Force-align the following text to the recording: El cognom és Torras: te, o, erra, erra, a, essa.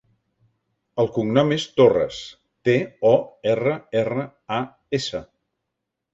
El 1.03 1.09
cognom 1.17 1.53
és 1.55 1.65
Torras: 1.79 2.21
te, 2.69 2.75
o, 3.11 3.13
erra, 3.53 3.77
erra, 4.03 4.27
a, 4.59 4.61
essa. 5.01 5.25